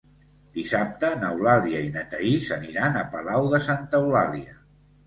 [0.53, 4.61] Dissabte n'Eulàlia i na Thaís aniran a Palau de Santa Eulàlia.